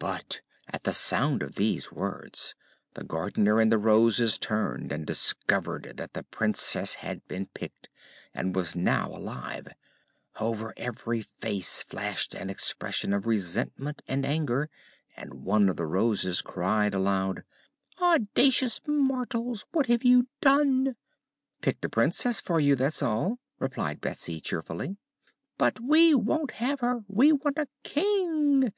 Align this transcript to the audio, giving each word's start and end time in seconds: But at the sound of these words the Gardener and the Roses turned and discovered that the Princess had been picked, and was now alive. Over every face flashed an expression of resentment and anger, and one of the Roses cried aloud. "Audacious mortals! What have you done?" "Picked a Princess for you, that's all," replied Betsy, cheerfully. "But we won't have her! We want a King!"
But 0.00 0.40
at 0.66 0.82
the 0.82 0.92
sound 0.92 1.40
of 1.40 1.54
these 1.54 1.92
words 1.92 2.56
the 2.94 3.04
Gardener 3.04 3.60
and 3.60 3.70
the 3.70 3.78
Roses 3.78 4.38
turned 4.38 4.90
and 4.90 5.06
discovered 5.06 5.92
that 5.98 6.14
the 6.14 6.24
Princess 6.24 6.94
had 6.94 7.24
been 7.28 7.46
picked, 7.54 7.88
and 8.34 8.56
was 8.56 8.74
now 8.74 9.06
alive. 9.08 9.68
Over 10.40 10.74
every 10.76 11.22
face 11.22 11.84
flashed 11.84 12.34
an 12.34 12.50
expression 12.50 13.12
of 13.12 13.24
resentment 13.28 14.02
and 14.08 14.26
anger, 14.26 14.68
and 15.16 15.32
one 15.44 15.68
of 15.68 15.76
the 15.76 15.86
Roses 15.86 16.42
cried 16.42 16.92
aloud. 16.92 17.44
"Audacious 18.02 18.80
mortals! 18.84 19.64
What 19.70 19.86
have 19.86 20.02
you 20.02 20.26
done?" 20.40 20.96
"Picked 21.60 21.84
a 21.84 21.88
Princess 21.88 22.40
for 22.40 22.58
you, 22.58 22.74
that's 22.74 23.00
all," 23.00 23.38
replied 23.60 24.00
Betsy, 24.00 24.40
cheerfully. 24.40 24.96
"But 25.56 25.78
we 25.78 26.16
won't 26.16 26.50
have 26.54 26.80
her! 26.80 27.04
We 27.06 27.30
want 27.30 27.58
a 27.58 27.68
King!" 27.84 28.72